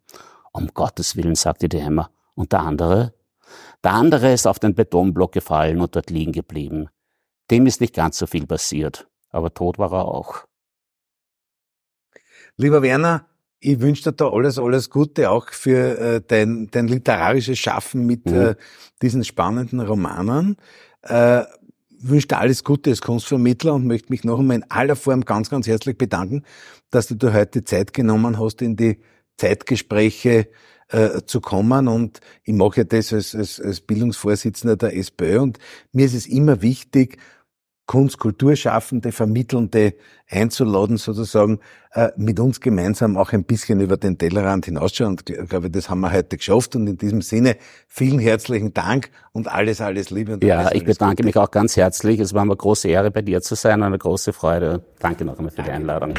[0.51, 2.09] Um Gottes Willen, sagte die Hämmer.
[2.35, 3.13] Und der andere?
[3.83, 6.89] Der andere ist auf den Betonblock gefallen und dort liegen geblieben.
[7.51, 10.45] Dem ist nicht ganz so viel passiert, aber tot war er auch.
[12.55, 13.25] Lieber Werner,
[13.63, 18.25] ich wünsche dir da alles, alles Gute auch für äh, dein, dein literarisches Schaffen mit
[18.25, 18.35] mhm.
[18.35, 18.55] äh,
[19.01, 20.57] diesen spannenden Romanen.
[21.01, 21.43] Äh,
[21.99, 25.49] wünsche dir alles Gute als Kunstvermittler und möchte mich noch einmal in aller Form ganz,
[25.49, 26.43] ganz herzlich bedanken,
[26.91, 28.99] dass du dir heute Zeit genommen hast, in die
[29.37, 30.49] Zeitgespräche
[30.89, 31.87] äh, zu kommen.
[31.87, 35.59] Und ich mache ja das als, als, als Bildungsvorsitzender der SPÖ und
[35.93, 37.17] mir ist es immer wichtig,
[37.85, 39.95] Kunst, Kulturschaffende, Vermittelnde
[40.29, 41.59] einzuladen, sozusagen
[41.91, 45.11] äh, mit uns gemeinsam auch ein bisschen über den Tellerrand hinausschauen.
[45.11, 46.75] Und ich glaube, das haben wir heute geschafft.
[46.75, 50.35] Und in diesem Sinne vielen herzlichen Dank und alles, alles Liebe.
[50.35, 51.25] Und ja, alles, ich bedanke Gute.
[51.25, 52.19] mich auch ganz herzlich.
[52.19, 54.83] Es war mir eine große Ehre, bei dir zu sein und eine große Freude.
[54.99, 55.71] Danke noch einmal für Danke.
[55.71, 56.13] die Einladung.